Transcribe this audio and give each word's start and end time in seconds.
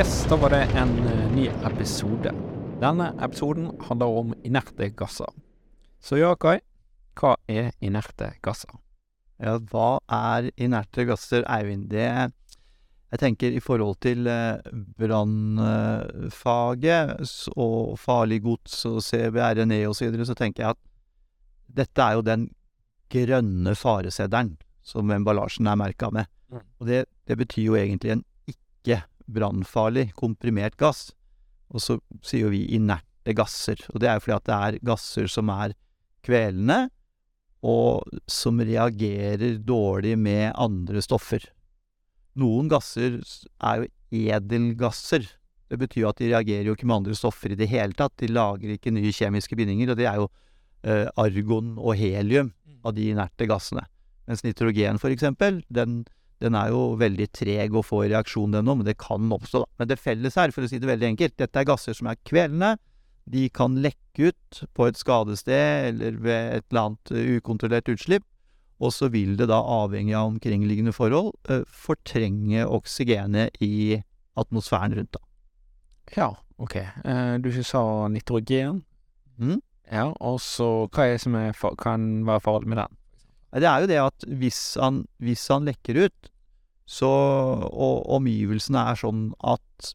Yes, 0.00 0.26
da 0.28 0.36
var 0.36 0.50
det 0.50 0.68
en 0.78 0.92
eh, 1.06 1.32
ny 1.34 1.48
episode. 1.66 2.30
Denne 2.80 3.08
episoden 3.20 3.72
handler 3.80 4.06
om 4.20 4.34
inerte 4.46 4.86
gasser. 4.96 5.28
Så 6.00 6.16
ja, 6.16 6.30
Kai, 6.38 6.60
hva 7.18 7.36
er 7.50 7.72
inerte 7.80 8.34
gasser? 8.44 8.70
Ja, 9.40 9.56
hva 9.72 9.98
er 10.12 10.50
inerte 10.60 11.04
gasser, 11.08 11.44
Eivind? 11.48 11.88
Det 11.90 12.32
Jeg 13.10 13.18
tenker 13.18 13.50
i 13.50 13.60
forhold 13.60 13.96
til 14.04 14.26
eh, 14.30 14.60
brannfaget 15.00 16.30
og 17.56 17.98
farlig 17.98 18.42
gods 18.44 18.86
og 18.86 19.02
CBRNE 19.02 19.88
osv., 19.88 20.14
så 20.14 20.24
så 20.28 20.34
tenker 20.38 20.62
jeg 20.62 20.70
at 20.70 20.78
dette 21.66 22.02
er 22.02 22.12
jo 22.14 22.22
den 22.22 22.54
grønne 23.10 23.74
fareseddelen 23.74 24.56
som 24.86 25.10
emballasjen 25.10 25.66
er 25.66 25.76
merka 25.80 26.10
med. 26.14 26.30
Mm. 26.50 26.62
Og 26.78 26.86
det, 26.86 27.04
det 27.26 27.36
betyr 27.38 27.64
jo 27.64 27.76
egentlig 27.78 28.12
en 28.14 28.24
ikke 28.46 29.02
brannfarlig 29.30 30.12
komprimert 30.18 30.76
gass. 30.78 31.10
Og 31.70 31.82
så 31.82 31.98
sier 32.22 32.46
jo 32.46 32.54
vi 32.54 32.64
inerte 32.76 33.34
gasser. 33.34 33.82
Og 33.90 34.00
det 34.02 34.10
er 34.10 34.18
jo 34.18 34.24
fordi 34.26 34.38
at 34.38 34.48
det 34.48 34.56
er 34.56 34.78
gasser 34.86 35.30
som 35.30 35.50
er 35.54 35.74
kvelende, 36.26 36.90
og 37.60 38.20
som 38.30 38.60
reagerer 38.64 39.58
dårlig 39.64 40.16
med 40.18 40.52
andre 40.56 41.02
stoffer. 41.04 41.44
Noen 42.40 42.70
gasser 42.72 43.18
er 43.60 43.82
jo 43.82 43.90
edelgasser. 44.30 45.26
Det 45.70 45.78
betyr 45.78 46.08
at 46.08 46.20
de 46.20 46.30
reagerer 46.32 46.70
jo 46.70 46.76
ikke 46.76 46.88
med 46.88 47.02
andre 47.02 47.16
stoffer 47.18 47.52
i 47.52 47.58
det 47.58 47.68
hele 47.70 47.94
tatt. 47.96 48.16
De 48.18 48.30
lager 48.30 48.74
ikke 48.74 48.94
nye 48.94 49.12
kjemiske 49.14 49.58
bindinger, 49.58 49.92
og 49.92 50.00
det 50.00 50.08
er 50.08 50.22
jo 50.22 50.30
eh, 50.82 51.06
argon 51.20 51.76
og 51.78 51.98
helium 52.00 52.54
av 52.86 52.96
de 52.96 53.10
inerte 53.12 53.46
gassene. 53.50 53.84
Mens 54.30 54.44
nitrogen, 54.46 54.98
for 55.02 55.12
eksempel, 55.12 55.60
den, 55.68 56.04
den 56.40 56.56
er 56.56 56.72
jo 56.72 56.94
veldig 57.00 57.28
treg 57.36 57.74
å 57.76 57.84
få 57.84 58.04
i 58.06 58.12
reaksjon, 58.14 58.54
den 58.54 58.70
òg, 58.70 58.80
men 58.80 58.88
det 58.88 58.98
kan 59.02 59.30
oppstå, 59.36 59.64
da. 59.64 59.70
Men 59.82 59.90
det 59.90 60.00
felles 60.00 60.38
her, 60.40 60.54
for 60.54 60.64
å 60.64 60.70
si 60.70 60.80
det 60.80 60.88
veldig 60.90 61.10
enkelt, 61.12 61.36
dette 61.40 61.60
er 61.60 61.68
gasser 61.68 61.98
som 61.98 62.08
er 62.10 62.20
kvelende. 62.26 62.76
De 63.30 63.46
kan 63.54 63.78
lekke 63.82 64.30
ut 64.30 64.60
på 64.74 64.88
et 64.90 64.98
skadested 64.98 65.90
eller 65.92 66.18
ved 66.18 66.58
et 66.58 66.66
eller 66.70 66.90
annet 66.90 67.12
eh, 67.14 67.32
ukontrollert 67.38 67.90
utslipp. 67.92 68.26
Og 68.80 68.94
så 68.96 69.10
vil 69.12 69.36
det 69.36 69.50
da, 69.50 69.60
avhengig 69.60 70.14
av 70.16 70.30
omkringliggende 70.32 70.94
forhold, 70.96 71.34
eh, 71.52 71.66
fortrenge 71.68 72.64
oksygenet 72.64 73.60
i 73.62 74.00
atmosfæren 74.40 74.96
rundt, 74.96 75.18
da. 75.18 75.24
Ja, 76.16 76.30
ok. 76.58 76.76
Eh, 76.80 77.34
du 77.44 77.50
sa 77.62 78.08
nitrogen. 78.08 78.82
Mm. 79.38 79.60
Ja, 79.90 80.10
og 80.22 80.40
så 80.42 80.86
hva 80.88 81.06
er 81.06 81.16
det 81.16 81.22
som 81.24 81.36
er 81.38 81.54
kan 81.80 82.24
være 82.26 82.42
farlig 82.44 82.70
med 82.70 82.78
den? 82.78 82.98
Det 83.60 83.66
er 83.66 83.82
jo 83.82 83.90
det 83.90 83.98
at 83.98 84.26
hvis 84.38 84.60
han, 84.78 85.04
hvis 85.18 85.48
han 85.50 85.66
lekker 85.66 86.06
ut, 86.06 86.30
så 86.90 87.06
Og 87.06 88.08
omgivelsene 88.16 88.80
er 88.90 88.98
sånn 88.98 89.28
at 89.46 89.92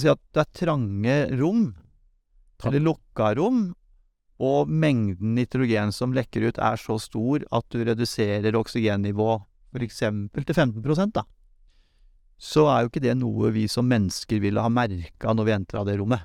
si 0.00 0.08
at 0.08 0.20
det 0.32 0.40
er 0.42 0.54
trange 0.56 1.16
rom, 1.36 1.74
eller 2.64 2.82
lukka 2.82 3.34
rom, 3.36 3.74
og 4.36 4.68
mengden 4.68 5.34
nitrogen 5.36 5.92
som 5.96 6.12
lekker 6.16 6.50
ut 6.50 6.58
er 6.60 6.76
så 6.80 6.98
stor 7.00 7.44
at 7.56 7.66
du 7.72 7.80
reduserer 7.84 8.56
oksygennivå 8.58 9.30
f.eks. 9.72 9.98
til 10.00 10.54
15 10.54 11.12
da. 11.12 11.24
Så 12.36 12.66
er 12.68 12.84
jo 12.84 12.90
ikke 12.90 13.04
det 13.04 13.16
noe 13.16 13.50
vi 13.54 13.64
som 13.68 13.88
mennesker 13.88 14.40
ville 14.40 14.60
ha 14.60 14.68
merka 14.68 15.32
når 15.32 15.48
vi 15.48 15.54
entra 15.56 15.84
det 15.88 15.96
rommet. 16.00 16.24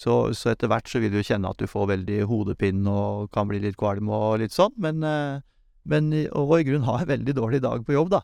Så, 0.00 0.32
så 0.32 0.54
etter 0.54 0.70
hvert 0.70 0.88
så 0.88 1.00
vil 1.02 1.12
du 1.12 1.20
kjenne 1.20 1.50
at 1.50 1.58
du 1.60 1.66
får 1.68 1.90
veldig 1.90 2.22
hodepine 2.30 2.88
og 2.88 3.30
kan 3.34 3.50
bli 3.50 3.58
litt 3.60 3.76
kvalm 3.76 4.08
og 4.08 4.38
litt 4.40 4.54
sånn, 4.54 4.72
men, 4.80 5.02
eh, 5.04 5.42
men 5.90 6.08
og 6.30 6.54
i 6.56 6.64
grunnen 6.64 6.86
ha 6.88 7.02
en 7.02 7.10
veldig 7.10 7.34
dårlig 7.36 7.60
dag 7.66 7.84
på 7.84 7.98
jobb, 7.98 8.14
da. 8.14 8.22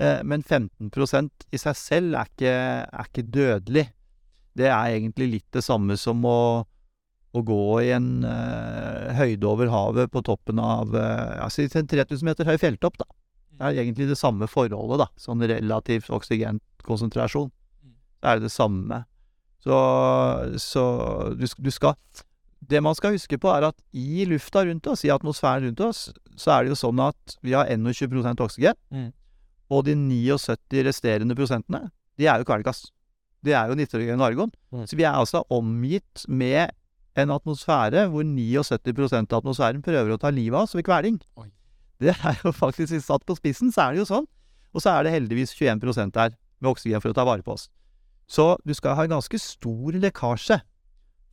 Eh, 0.00 0.22
Men 0.24 0.42
15% 0.42 1.44
i 1.52 1.60
seg 1.60 1.76
selv 1.76 2.16
er 2.16 2.30
ikke, 2.30 2.54
er 2.88 3.10
ikke 3.10 3.26
dødelig. 3.28 3.86
Det 4.58 4.68
er 4.68 4.96
egentlig 4.96 5.30
litt 5.36 5.48
det 5.54 5.62
samme 5.64 5.96
som 6.00 6.24
å, 6.26 6.40
å 7.32 7.42
gå 7.46 7.62
i 7.84 7.92
en 7.94 8.24
uh, 8.26 9.12
høyde 9.16 9.46
over 9.46 9.70
havet 9.70 10.10
på 10.12 10.22
toppen 10.26 10.58
av 10.62 10.94
uh, 10.96 11.44
altså 11.44 11.66
si 11.66 11.80
en 11.80 11.90
3000 11.90 12.26
meter 12.26 12.48
høy 12.48 12.56
fjelltopp, 12.60 12.98
da. 13.00 13.08
Det 13.60 13.68
er 13.68 13.82
egentlig 13.82 14.08
det 14.08 14.16
samme 14.16 14.48
forholdet, 14.48 15.02
da. 15.02 15.08
Sånn 15.20 15.44
relativt 15.44 16.08
oksygenkonsentrasjon. 16.16 17.50
Det 18.20 18.32
er 18.32 18.40
det 18.40 18.52
samme. 18.52 19.02
Så, 19.60 19.76
så 20.56 20.84
du, 21.36 21.44
du 21.44 21.68
skal 21.68 21.92
Det 22.70 22.80
man 22.80 22.96
skal 22.96 23.12
huske 23.12 23.36
på, 23.36 23.50
er 23.52 23.66
at 23.68 23.76
i 23.92 24.24
lufta 24.28 24.64
rundt 24.64 24.88
oss, 24.88 25.04
i 25.04 25.12
atmosfæren 25.12 25.68
rundt 25.68 25.82
oss, 25.84 26.00
så 26.40 26.54
er 26.54 26.64
det 26.64 26.72
jo 26.72 26.80
sånn 26.80 27.00
at 27.04 27.36
vi 27.44 27.52
har 27.52 27.68
21 27.68 28.40
oksygen. 28.40 28.76
Mm. 28.88 29.10
Og 29.70 29.84
de 29.86 29.94
79 29.94 30.84
resterende 30.86 31.36
prosentene, 31.36 31.90
de 32.18 32.28
er 32.28 32.40
jo 32.40 32.48
kvelergass. 32.48 32.88
Det 33.44 33.54
er 33.56 33.70
jo 33.70 33.78
nitrogen 33.78 34.20
og 34.20 34.26
argon. 34.26 34.52
Mm. 34.72 34.84
Så 34.86 34.98
vi 34.98 35.06
er 35.06 35.16
altså 35.16 35.44
omgitt 35.52 36.26
med 36.28 36.74
en 37.18 37.32
atmosfære 37.34 38.06
hvor 38.12 38.26
79% 38.26 39.32
av 39.32 39.40
atmosfæren 39.40 39.82
prøver 39.84 40.14
å 40.14 40.20
ta 40.20 40.30
livet 40.34 40.56
av 40.56 40.68
oss 40.68 40.76
ved 40.76 40.86
kveling. 40.86 41.18
Oi. 41.40 41.48
Det 42.00 42.14
er 42.16 42.38
jo 42.44 42.52
faktisk 42.56 42.96
satt 43.04 43.26
på 43.28 43.36
spissen, 43.36 43.72
så 43.72 43.88
er 43.88 43.96
det 43.96 44.04
jo 44.04 44.08
sånn. 44.08 44.28
Og 44.72 44.84
så 44.84 44.94
er 44.94 45.04
det 45.04 45.14
heldigvis 45.16 45.52
21% 45.56 46.14
der 46.16 46.36
med 46.60 46.70
oksygen 46.72 47.02
for 47.02 47.12
å 47.12 47.16
ta 47.16 47.26
vare 47.28 47.44
på 47.44 47.56
oss. 47.56 47.68
Så 48.30 48.54
du 48.64 48.72
skal 48.76 48.94
ha 48.96 49.04
en 49.04 49.16
ganske 49.16 49.40
stor 49.42 49.96
lekkasje 49.98 50.60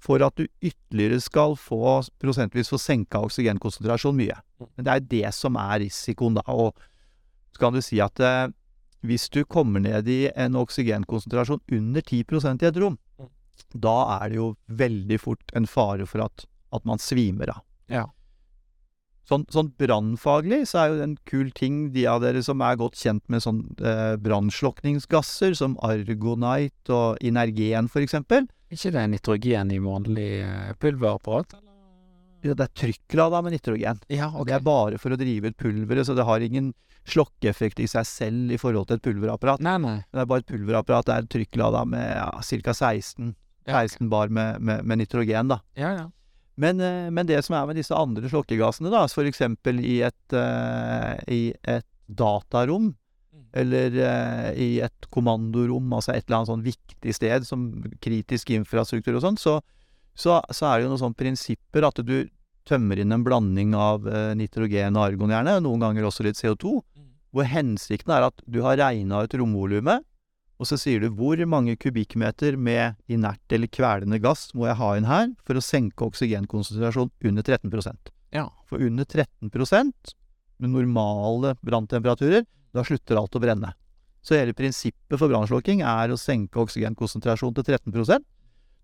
for 0.01 0.21
at 0.25 0.37
du 0.37 0.45
ytterligere 0.61 1.19
skal 1.21 1.55
få 1.59 1.99
prosentvis 2.21 2.69
få 2.71 2.79
senka 2.81 3.21
oksygenkonsentrasjon 3.25 4.17
mye. 4.17 4.37
Men 4.75 4.87
det 4.87 4.93
er 4.93 5.05
det 5.13 5.33
som 5.37 5.57
er 5.61 5.83
risikoen, 5.85 6.37
da. 6.37 6.43
Og 6.53 6.73
så 7.53 7.61
kan 7.61 7.73
du 7.73 7.81
si 7.85 8.01
at 8.03 8.21
eh, 8.21 8.49
hvis 9.07 9.29
du 9.33 9.43
kommer 9.45 9.83
ned 9.83 10.07
i 10.11 10.27
en 10.35 10.57
oksygenkonsentrasjon 10.59 11.61
under 11.71 12.01
10% 12.01 12.63
i 12.63 12.69
et 12.69 12.77
rom, 12.83 12.97
Mm. 13.17 13.29
da 13.81 14.19
er 14.21 14.29
det 14.29 14.35
jo 14.37 14.55
veldig 14.69 15.19
fort 15.19 15.51
en 15.57 15.65
fare 15.65 16.05
for 16.05 16.21
at, 16.27 16.45
at 16.71 16.85
man 16.85 16.99
svimer 17.01 17.49
av. 17.55 17.63
Ja. 17.89 18.05
Sånn, 19.27 19.43
sånn 19.51 19.73
brannfaglig 19.75 20.61
så 20.69 20.79
er 20.79 20.91
jo 20.93 21.01
en 21.03 21.17
kul 21.27 21.49
ting, 21.51 21.91
de 21.91 22.05
av 22.07 22.21
dere 22.23 22.39
som 22.45 22.61
er 22.63 22.77
godt 22.79 22.95
kjent 22.95 23.23
med 23.27 23.43
sånn 23.43 23.63
eh, 23.83 24.15
brannslukningsgasser, 24.23 25.55
som 25.57 25.75
argonite 25.83 26.93
og 26.95 27.17
inergen 27.19 27.89
for 27.91 27.99
eksempel. 28.05 28.47
ikke 28.71 28.91
det 28.95 29.03
nitrogen 29.09 29.71
i 29.71 29.79
vanlig 29.79 30.29
pulverapparat 30.45 30.77
pulverapparat? 30.79 31.57
Ja, 32.45 32.53
det 32.53 32.67
er 32.67 32.73
trykklada 32.77 33.41
med 33.45 33.55
nitrogen. 33.55 34.01
Ja, 34.13 34.29
Og 34.33 34.45
det 34.47 34.57
er 34.57 34.65
bare 34.65 34.99
for 35.01 35.13
å 35.13 35.19
drive 35.19 35.51
ut 35.51 35.57
pulveret, 35.57 36.05
så 36.07 36.15
det 36.17 36.25
har 36.27 36.43
ingen 36.45 36.73
slokkeeffekt 37.07 37.79
i 37.79 37.87
seg 37.87 38.05
selv 38.07 38.51
i 38.53 38.59
forhold 38.59 38.89
til 38.89 38.99
et 38.99 39.05
pulverapparat. 39.05 39.63
Nei, 39.63 39.77
nei. 39.81 39.95
Det 40.11 40.21
er 40.21 40.29
bare 40.29 40.43
et 40.43 40.51
pulverapparat, 40.51 41.07
det 41.07 41.15
er 41.15 41.31
trykklada 41.37 41.85
med 41.87 42.03
ja, 42.03 42.29
ca. 42.35 42.75
16, 42.75 43.33
Ja, 43.67 43.81
16 43.81 44.11
bar 44.11 44.29
med, 44.29 44.61
med, 44.61 44.85
med 44.85 45.03
nitrogen, 45.03 45.53
da. 45.55 45.61
ja. 45.79 45.95
ja. 46.01 46.05
Men, 46.57 46.79
eh, 46.81 47.11
men 47.13 47.27
det 47.29 47.37
som 47.45 47.53
er 47.53 47.67
med 47.69 47.77
disse 47.77 47.93
andre 47.93 48.25
slokkegassene, 48.31 48.89
da, 48.89 49.03
eksempel 49.05 49.77
i 49.77 49.99
et, 50.07 50.33
eh, 50.33 51.19
i 51.29 51.41
et 51.61 51.85
datarom, 52.09 52.95
Mm. 53.37 53.49
eller 53.53 53.91
uh, 54.01 54.51
i 54.57 54.79
et 54.81 55.07
kommandorom, 55.13 55.91
altså 55.93 56.13
et 56.15 56.25
eller 56.25 56.39
annet 56.39 56.49
sånn 56.51 56.65
viktig 56.65 57.13
sted, 57.15 57.45
som 57.47 57.67
kritisk 58.03 58.49
infrastruktur 58.55 59.17
og 59.17 59.23
sånn, 59.23 59.37
så, 59.37 59.59
så, 60.17 60.39
så 60.49 60.67
er 60.67 60.79
det 60.79 60.87
jo 60.87 60.91
noen 60.91 61.03
sånne 61.03 61.19
prinsipper 61.19 61.85
at 61.87 62.01
du 62.05 62.17
tømmer 62.67 62.99
inn 62.99 63.13
en 63.15 63.23
blanding 63.23 63.75
av 63.77 64.07
eh, 64.09 64.33
nitrogen 64.35 64.97
og 64.97 65.05
argon 65.05 65.31
gjerne, 65.31 65.57
noen 65.63 65.83
ganger 65.85 66.07
også 66.09 66.25
litt 66.27 66.39
CO2, 66.39 66.73
hvor 67.35 67.47
hensikten 67.47 68.13
er 68.15 68.27
at 68.27 68.43
du 68.49 68.61
har 68.65 68.79
regna 68.79 69.21
ut 69.23 69.35
romvolumet, 69.39 70.03
og 70.57 70.65
så 70.65 70.77
sier 70.81 71.03
du 71.03 71.11
hvor 71.13 71.37
mange 71.45 71.75
kubikkmeter 71.77 72.57
med 72.57 72.97
inert 73.13 73.53
eller 73.53 73.69
kvelende 73.69 74.17
gass 74.21 74.49
må 74.57 74.65
jeg 74.65 74.79
ha 74.79 74.93
inn 74.97 75.09
her 75.09 75.27
for 75.45 75.59
å 75.59 75.63
senke 75.63 76.07
oksygenkonsentrasjonen 76.07 77.13
under 77.29 77.45
13% 77.45 78.13
Ja. 78.33 78.47
For 78.65 78.81
under 78.81 79.05
13% 79.05 80.15
med 80.57 80.73
normale 80.73 81.53
branntemperaturer, 81.61 82.47
da 82.73 82.83
slutter 82.83 83.19
alt 83.21 83.37
å 83.37 83.41
brenne. 83.41 83.75
Så 84.25 84.35
hele 84.35 84.55
prinsippet 84.57 85.13
for 85.13 85.29
brannslukking 85.29 85.83
er 85.85 86.11
å 86.11 86.17
senke 86.19 86.59
oksygenkonsentrasjonen 86.65 87.59
til 87.59 87.77
13 87.77 88.25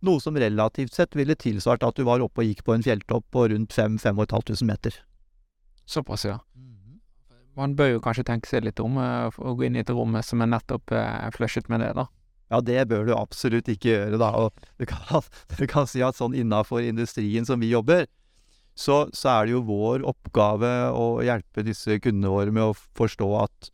noe 0.06 0.22
som 0.24 0.38
relativt 0.40 0.96
sett 0.96 1.16
ville 1.16 1.36
tilsvart 1.40 1.84
at 1.88 1.98
du 1.98 2.06
var 2.08 2.24
oppe 2.24 2.44
og 2.44 2.50
gikk 2.50 2.64
på 2.68 2.76
en 2.76 2.86
fjelltopp 2.86 3.26
på 3.34 3.48
rundt 3.54 3.74
5500 3.74 4.66
meter. 4.68 4.98
Såpass, 5.86 6.26
ja. 6.26 6.40
Man 7.58 7.76
bør 7.78 7.96
jo 7.96 8.02
kanskje 8.02 8.26
tenke 8.26 8.50
seg 8.50 8.66
litt 8.66 8.82
om 8.82 8.98
eh, 8.98 9.30
for 9.34 9.52
å 9.52 9.56
gå 9.58 9.68
inn 9.68 9.78
i 9.78 9.84
et 9.84 9.92
rom 9.94 10.16
som 10.26 10.42
er 10.42 10.50
nettopp 10.50 10.94
eh, 10.96 11.30
flushet 11.36 11.70
med 11.70 11.84
det, 11.84 11.92
da. 12.00 12.08
Ja, 12.54 12.60
det 12.62 12.88
bør 12.90 13.06
du 13.08 13.14
absolutt 13.16 13.70
ikke 13.70 13.92
gjøre, 13.92 14.18
da. 14.22 14.32
Og 14.42 14.66
du 14.82 14.88
kan, 14.90 15.22
du 15.60 15.64
kan 15.70 15.90
si 15.90 16.02
at 16.06 16.18
sånn 16.18 16.38
innafor 16.38 16.82
industrien 16.86 17.46
som 17.46 17.62
vi 17.62 17.72
jobber, 17.74 18.08
så, 18.74 19.04
så 19.14 19.36
er 19.36 19.46
det 19.46 19.54
jo 19.54 19.62
vår 19.68 20.02
oppgave 20.10 20.72
å 20.98 21.22
hjelpe 21.26 21.66
disse 21.66 22.00
kundene 22.02 22.32
våre 22.34 22.54
med 22.54 22.72
å 22.72 22.76
forstå 22.98 23.30
at 23.44 23.72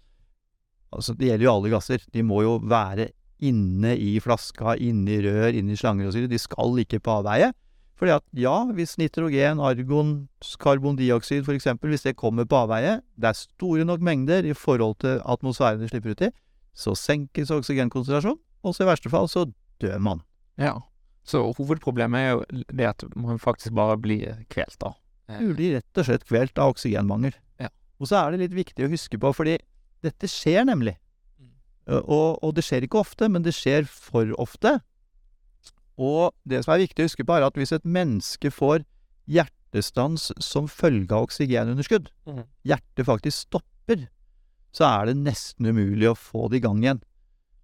Altså, 0.90 1.14
det 1.14 1.28
gjelder 1.28 1.46
jo 1.46 1.52
alle 1.52 1.70
gasser. 1.70 2.02
De 2.10 2.24
må 2.26 2.40
jo 2.42 2.56
være 2.66 3.12
inne 3.40 3.96
i 3.98 4.18
flaska, 4.24 4.76
inne 4.76 5.16
i 5.16 5.24
rør, 5.24 5.56
inne 5.56 5.76
i 5.76 5.80
slanger 5.80 6.10
osv. 6.10 6.28
De 6.30 6.40
skal 6.42 6.82
ikke 6.84 7.02
på 7.04 7.20
avveie. 7.22 7.52
Fordi 8.00 8.14
at 8.16 8.24
ja, 8.40 8.56
hvis 8.76 8.96
nitrogen, 9.00 9.60
argon, 9.60 10.12
karbondioksid 10.64 11.44
f.eks., 11.44 11.68
hvis 11.84 12.06
det 12.08 12.16
kommer 12.20 12.48
på 12.48 12.62
avveie, 12.62 13.02
det 13.20 13.32
er 13.32 13.40
store 13.40 13.88
nok 13.88 14.04
mengder 14.06 14.48
i 14.48 14.56
forhold 14.56 15.02
til 15.04 15.20
atmosfæren 15.28 15.82
det 15.84 15.90
slipper 15.92 16.16
ut 16.16 16.24
i, 16.30 16.30
så 16.72 16.96
senkes 16.96 17.52
oksygenkonsentrasjonen, 17.52 18.40
og 18.64 18.76
så 18.76 18.86
i 18.86 18.88
verste 18.88 19.12
fall 19.12 19.28
så 19.32 19.44
dør 19.84 20.00
man. 20.00 20.24
Ja. 20.60 20.78
Så 21.28 21.44
hovedproblemet 21.58 22.20
er 22.20 22.32
jo 22.32 22.64
det 22.72 22.88
at 22.88 23.04
man 23.20 23.40
faktisk 23.40 23.76
bare 23.76 24.00
blir 24.00 24.46
kvelt, 24.50 24.80
da. 24.80 24.96
Du 25.38 25.52
blir 25.54 25.76
rett 25.78 26.00
og 26.00 26.08
slett 26.08 26.26
kvelt 26.26 26.58
av 26.58 26.74
oksygenmangel. 26.74 27.36
Ja. 27.62 27.68
Og 28.00 28.10
så 28.10 28.24
er 28.24 28.32
det 28.32 28.46
litt 28.46 28.56
viktig 28.58 28.88
å 28.88 28.92
huske 28.96 29.20
på, 29.22 29.34
fordi 29.36 29.60
dette 30.08 30.32
skjer 30.32 30.64
nemlig. 30.72 30.96
Mm. 31.90 31.96
Uh, 31.98 32.04
Og, 32.06 32.40
og 32.46 32.54
det 32.56 32.64
skjer 32.68 32.86
ikke 32.86 33.02
ofte, 33.02 33.30
men 33.30 33.42
det 33.44 33.56
skjer 33.58 33.88
for 33.90 34.30
ofte. 34.38 34.78
Og 36.00 36.32
det 36.48 36.62
som 36.64 36.76
er 36.76 36.86
viktig 36.86 37.04
å 37.04 37.10
huske 37.10 37.26
på, 37.28 37.36
er 37.36 37.48
at 37.48 37.58
hvis 37.60 37.74
et 37.76 37.84
menneske 37.84 38.52
får 38.54 38.86
hjertestans 39.30 40.30
som 40.42 40.70
følge 40.72 41.12
av 41.12 41.28
oksygenunderskudd, 41.28 42.08
Mhm. 42.28 42.46
hjertet 42.66 43.06
faktisk 43.06 43.48
stopper, 43.50 44.08
så 44.72 44.86
er 44.86 45.06
det 45.08 45.18
nesten 45.18 45.66
umulig 45.66 46.08
å 46.08 46.16
få 46.16 46.50
det 46.50 46.58
i 46.62 46.66
gang 46.68 46.80
igjen. 46.84 47.02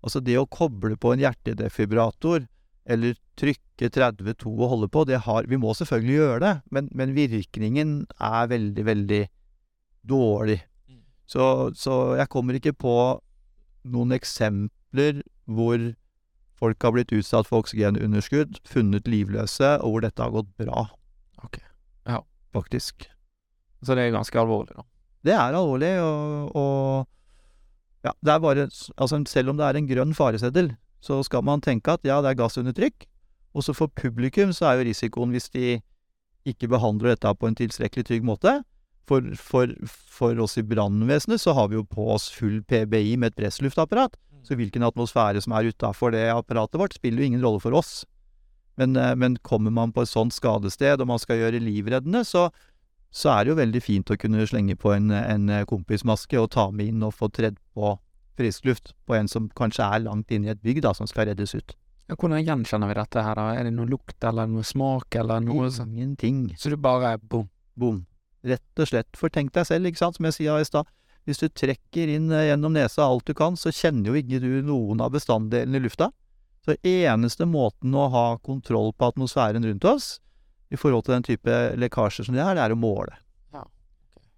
Altså 0.04 0.22
det 0.24 0.36
å 0.38 0.50
koble 0.50 0.98
på 0.98 1.14
en 1.14 1.20
hjertedefibrator, 1.24 2.48
eller 2.86 3.16
trykke 3.38 3.90
32 3.90 4.52
og 4.62 4.70
holde 4.70 4.88
på, 4.90 5.06
det 5.06 5.22
har 5.22 5.44
Vi 5.48 5.58
må 5.58 5.74
selvfølgelig 5.74 6.18
gjøre 6.20 6.40
det, 6.40 6.62
men, 6.72 6.90
men 6.94 7.16
virkningen 7.16 8.06
er 8.20 8.48
veldig, 8.48 8.86
veldig 8.86 9.28
dårlig. 10.06 10.62
Mm. 10.90 11.00
Så, 11.26 11.74
så 11.76 12.16
jeg 12.18 12.30
kommer 12.30 12.54
ikke 12.54 12.74
på 12.78 13.22
noen 13.86 14.16
eksempler 14.16 15.22
hvor 15.46 15.80
folk 16.60 16.84
har 16.84 16.94
blitt 16.96 17.14
utsatt 17.16 17.50
for 17.50 17.64
oksygenunderskudd, 17.64 18.62
funnet 18.68 19.10
livløse, 19.12 19.76
og 19.84 19.92
hvor 19.92 20.06
dette 20.06 20.24
har 20.24 20.34
gått 20.34 20.52
bra. 20.62 20.88
Ok. 21.44 21.60
Ja. 22.08 22.22
Faktisk. 22.56 23.10
Så 23.84 23.96
det 23.98 24.06
er 24.06 24.16
ganske 24.16 24.40
alvorlig, 24.40 24.76
da. 24.78 24.86
Det 25.26 25.34
er 25.34 25.58
alvorlig, 25.58 25.92
og, 26.06 26.56
og 26.56 28.06
ja, 28.06 28.14
det 28.22 28.32
er 28.32 28.40
bare 28.40 28.68
Altså, 28.70 29.24
selv 29.28 29.50
om 29.50 29.58
det 29.58 29.66
er 29.66 29.80
en 29.80 29.90
grønn 29.90 30.14
fareseddel, 30.14 30.76
så 31.02 31.24
skal 31.26 31.44
man 31.44 31.62
tenke 31.62 31.92
at 31.92 32.06
ja, 32.06 32.22
det 32.22 32.32
er 32.32 32.40
gass 32.40 32.58
under 32.62 32.74
trykk. 32.74 33.08
Og 33.56 33.64
så 33.64 33.74
for 33.74 33.88
publikum 33.88 34.54
så 34.54 34.70
er 34.70 34.80
jo 34.80 34.88
risikoen 34.90 35.34
hvis 35.34 35.50
de 35.54 35.80
ikke 36.46 36.70
behandler 36.70 37.16
dette 37.16 37.34
på 37.40 37.50
en 37.50 37.58
tilstrekkelig 37.58 38.06
trygg 38.06 38.26
måte. 38.28 38.60
For, 39.06 39.22
for, 39.38 39.72
for 39.86 40.40
oss 40.42 40.58
i 40.58 40.66
brannvesenet 40.66 41.42
så 41.42 41.54
har 41.54 41.70
vi 41.70 41.78
jo 41.78 41.86
på 41.86 42.08
oss 42.16 42.30
full 42.34 42.62
PBI 42.66 43.16
med 43.22 43.34
et 43.34 43.40
pressluftapparat. 43.44 44.18
Så 44.46 44.58
hvilken 44.58 44.86
atmosfære 44.86 45.42
som 45.42 45.56
er 45.58 45.72
utafor 45.72 46.14
det 46.14 46.28
apparatet 46.34 46.80
vårt, 46.82 46.98
spiller 46.98 47.22
jo 47.22 47.30
ingen 47.32 47.46
rolle 47.46 47.62
for 47.62 47.74
oss. 47.78 48.04
Men, 48.78 48.96
eh, 48.96 49.16
men 49.16 49.38
kommer 49.42 49.72
man 49.72 49.94
på 49.94 50.04
et 50.04 50.12
sånt 50.12 50.34
skadested, 50.36 51.02
og 51.02 51.10
man 51.10 51.22
skal 51.22 51.40
gjøre 51.40 51.64
livreddende, 51.64 52.26
så, 52.28 52.50
så 53.10 53.32
er 53.32 53.44
det 53.44 53.54
jo 53.54 53.62
veldig 53.62 53.82
fint 53.82 54.12
å 54.12 54.18
kunne 54.20 54.46
slenge 54.50 54.76
på 54.76 54.92
en, 54.94 55.14
en 55.16 55.48
kompismaske 55.70 56.42
og 56.42 56.52
ta 56.58 56.68
med 56.72 56.92
inn 56.92 57.06
og 57.06 57.16
få 57.16 57.32
tredd 57.34 57.58
på 57.74 57.96
frisk 58.36 58.66
luft 58.68 58.94
på 59.08 59.16
en 59.16 59.30
som 59.32 59.48
kanskje 59.56 59.88
er 59.88 60.04
langt 60.04 60.32
inne 60.32 60.50
i 60.50 60.54
et 60.54 60.62
bygg, 60.62 60.84
da, 60.84 60.94
som 60.94 61.08
skal 61.08 61.30
reddes 61.32 61.56
ut. 61.56 61.76
Ja, 62.06 62.18
hvordan 62.20 62.44
gjenkjenner 62.44 62.92
vi 62.92 62.98
dette 63.00 63.24
her, 63.26 63.40
da? 63.40 63.46
Er 63.58 63.66
det 63.66 63.74
noe 63.74 63.90
lukt, 63.90 64.18
eller 64.28 64.50
noe 64.50 64.66
smak, 64.68 65.16
eller 65.18 65.42
noe 65.42 65.72
sånt? 65.74 65.96
Ingenting. 65.96 66.52
Så 66.60 66.70
du 66.70 66.78
bare 66.78 67.16
bom. 67.18 67.48
Bom. 67.76 68.04
Rett 68.46 68.82
og 68.82 68.90
slett. 68.90 69.10
For 69.18 69.34
tenk 69.34 69.54
deg 69.56 69.66
selv, 69.68 69.90
ikke 69.90 70.04
sant, 70.04 70.20
som 70.20 70.28
jeg 70.30 70.38
sier 70.38 70.62
i 70.62 70.68
stad. 70.68 70.90
Hvis 71.26 71.42
du 71.42 71.48
trekker 71.50 72.12
inn 72.14 72.30
eh, 72.30 72.52
gjennom 72.52 72.76
nesa 72.76 73.08
alt 73.08 73.26
du 73.26 73.34
kan, 73.38 73.58
så 73.58 73.74
kjenner 73.74 74.12
jo 74.12 74.20
ikke 74.20 74.42
du 74.44 74.62
noen 74.66 75.02
av 75.02 75.16
bestanddelene 75.16 75.80
i 75.80 75.86
lufta. 75.88 76.12
Så 76.66 76.78
eneste 76.86 77.46
måten 77.50 77.94
å 77.94 78.08
ha 78.14 78.26
kontroll 78.46 78.92
på 78.98 79.10
atmosfæren 79.12 79.66
rundt 79.66 79.86
oss, 79.90 80.16
i 80.74 80.78
forhold 80.78 81.06
til 81.06 81.16
den 81.16 81.26
type 81.26 81.58
lekkasjer 81.78 82.26
som 82.26 82.38
det 82.38 82.42
er, 82.42 82.58
det 82.58 82.64
er 82.66 82.74
å 82.74 82.80
måle. 82.80 83.18
Ja, 83.54 83.66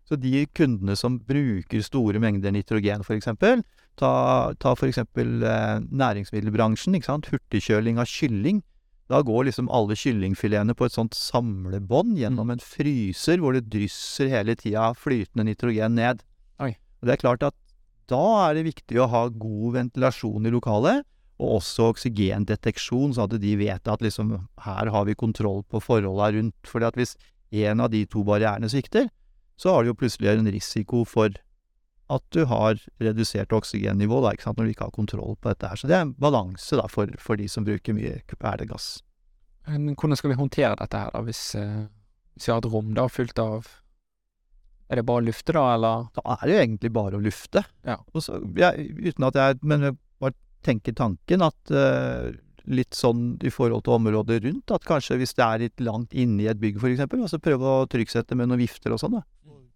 Så 0.08 0.20
de 0.20 0.46
kundene 0.56 0.96
som 1.00 1.20
bruker 1.24 1.84
store 1.84 2.20
mengder 2.24 2.52
nitrogen, 2.56 3.04
eksempel, 3.16 3.64
ta, 4.00 4.12
ta 4.60 4.76
eksempel 4.88 5.44
eh, 5.44 5.78
næringsmiddelbransjen, 5.88 6.96
ikke 6.96 7.12
sant, 7.12 7.32
hurtigkjøling 7.32 8.00
av 8.00 8.12
kylling. 8.12 8.64
Da 9.08 9.22
går 9.24 9.48
liksom 9.48 9.70
alle 9.72 9.96
kyllingfiletene 9.96 10.76
på 10.76 10.88
et 10.88 10.96
sånt 10.96 11.16
samlebånd 11.16 12.18
gjennom 12.20 12.52
en 12.52 12.64
fryser 12.64 13.40
hvor 13.40 13.56
det 13.56 13.70
drysser 13.72 14.32
hele 14.34 14.58
tida 14.60 14.90
flytende 15.00 15.48
nitrogen 15.48 15.96
ned. 15.96 16.26
Oi. 16.60 16.74
Og 17.00 17.08
det 17.08 17.16
er 17.16 17.24
klart 17.24 17.46
at 17.48 17.56
da 18.12 18.24
er 18.48 18.58
det 18.58 18.68
viktig 18.68 19.00
å 19.00 19.08
ha 19.12 19.28
god 19.32 19.78
ventilasjon 19.78 20.48
i 20.48 20.52
lokalet, 20.52 21.08
og 21.38 21.60
også 21.60 21.92
oksygendeteksjon, 21.92 23.14
sånn 23.14 23.28
at 23.28 23.42
de 23.44 23.56
vet 23.60 23.90
at 23.92 24.04
liksom 24.04 24.32
her 24.64 24.92
har 24.94 25.08
vi 25.08 25.16
kontroll 25.16 25.62
på 25.70 25.82
forholda 25.84 26.32
rundt. 26.34 26.56
Fordi 26.66 26.88
at 26.88 26.98
hvis 26.98 27.14
en 27.68 27.84
av 27.84 27.92
de 27.94 28.06
to 28.10 28.24
barrierene 28.28 28.70
svikter, 28.72 29.12
så 29.58 29.74
har 29.74 29.84
du 29.84 29.92
jo 29.92 30.00
plutselig 30.00 30.32
en 30.34 30.50
risiko 30.52 31.04
for 31.08 31.36
at 32.14 32.24
du 32.32 32.46
har 32.48 32.80
redusert 33.04 33.52
oksygennivå, 33.52 34.22
da, 34.24 34.32
når 34.48 34.64
du 34.64 34.72
ikke 34.72 34.88
har 34.88 34.96
kontroll 34.96 35.36
på 35.36 35.52
dette 35.52 35.72
her. 35.72 35.80
Så 35.80 35.90
det 35.90 35.98
er 35.98 36.06
en 36.06 36.16
balanse 36.20 36.80
da, 36.80 36.88
for, 36.92 37.12
for 37.20 37.40
de 37.40 37.50
som 37.52 37.68
bruker 37.68 37.96
mye 37.98 38.22
kuperlegass. 38.32 39.02
Men 39.68 39.98
hvordan 39.98 40.20
skal 40.20 40.32
vi 40.32 40.40
håndtere 40.40 40.78
dette 40.80 41.02
her, 41.02 41.12
da, 41.12 41.22
hvis, 41.28 41.44
eh, 41.60 41.84
hvis 42.38 42.48
vi 42.48 42.54
har 42.54 42.64
et 42.64 42.72
rom 42.72 42.96
da 42.96 43.10
fullt 43.12 43.44
av 43.44 43.68
Er 44.88 45.02
det 45.02 45.04
bare 45.04 45.20
å 45.20 45.28
lufte, 45.28 45.52
da, 45.52 45.66
eller? 45.76 46.06
Da 46.16 46.24
er 46.38 46.44
det 46.48 46.54
jo 46.54 46.60
egentlig 46.64 46.92
bare 46.96 47.18
å 47.18 47.24
lufte. 47.24 47.64
Ja. 47.84 47.98
Så, 48.24 48.40
ja, 48.56 48.72
uten 48.72 49.26
at 49.28 49.36
jeg 49.36 49.58
Men 49.68 49.82
jeg 49.84 49.98
bare 50.24 50.38
tenker 50.64 50.96
tanken 50.96 51.44
at 51.44 51.74
eh, 51.76 52.38
litt 52.72 52.96
sånn 52.96 53.34
i 53.44 53.52
forhold 53.52 53.84
til 53.84 53.98
området 53.98 54.40
rundt, 54.46 54.72
at 54.72 54.88
kanskje 54.88 55.20
hvis 55.20 55.36
det 55.36 55.44
er 55.44 55.64
litt 55.66 55.84
langt 55.84 56.16
inne 56.16 56.44
i 56.44 56.50
et 56.52 56.60
bygg, 56.60 56.80
eksempel, 56.80 57.22
altså 57.24 57.40
prøve 57.40 57.68
å 57.68 57.86
trykksette 57.92 58.36
med 58.36 58.50
noen 58.50 58.64
vifter 58.64 58.96
og 58.96 59.00
sånn, 59.00 59.20
da. 59.20 59.24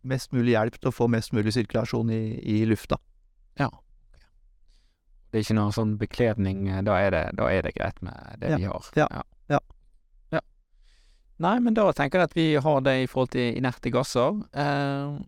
Mest 0.04 0.32
mulig 0.34 0.56
hjelp 0.56 0.80
til 0.82 0.90
å 0.90 0.94
få 0.96 1.08
mest 1.12 1.34
mulig 1.34 1.54
sirkulasjon 1.54 2.10
i, 2.10 2.22
i 2.42 2.66
lufta. 2.66 2.98
Det 5.32 5.40
er 5.40 5.44
ikke 5.46 5.56
noe 5.56 5.72
sånn 5.72 5.94
bekledning, 5.96 6.66
eh, 6.68 6.82
da 6.84 6.98
er 7.00 7.12
det, 7.16 7.20
da 7.40 7.46
er 7.48 7.62
det 7.64 7.72
greit 7.78 8.02
med 8.04 8.18
det 8.42 8.50
Ja, 8.52 8.58
vi 8.60 8.66
har. 8.68 8.88
ja, 9.00 9.06
ja. 9.48 9.60
Ja. 10.34 10.42
Nei, 11.40 11.54
men 11.64 11.74
da 11.78 11.86
tenker 11.96 12.20
jeg 12.20 12.28
at 12.28 12.36
vi 12.36 12.48
har 12.60 12.82
det 12.84 12.96
i 13.04 13.08
forhold 13.08 13.32
til 13.32 13.56
inerte 13.56 13.94
gasser. 13.96 14.42
Eh, 14.52 15.22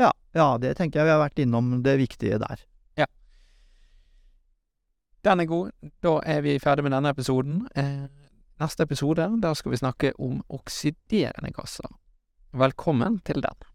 Ja, 0.00 0.12
ja, 0.32 0.46
det 0.56 0.76
tenker 0.78 1.00
jeg 1.02 1.10
vi 1.10 1.12
har 1.12 1.20
vært 1.20 1.42
innom 1.42 1.82
det 1.84 1.98
viktige 2.00 2.38
der. 2.40 2.62
Ja. 2.96 3.04
den 5.24 5.40
er 5.40 5.44
god. 5.50 5.72
Da 6.00 6.14
er 6.24 6.40
vi 6.40 6.54
ferdig 6.58 6.86
med 6.86 6.92
denne 6.94 7.10
episoden. 7.12 7.66
Eh, 7.76 8.06
neste 8.62 8.86
episode, 8.88 9.26
der 9.42 9.54
skal 9.54 9.74
vi 9.74 9.76
snakke 9.82 10.12
om 10.18 10.40
oksiderende 10.48 11.52
gasser. 11.52 11.90
Velkommen 12.50 13.20
til 13.22 13.42
den. 13.44 13.69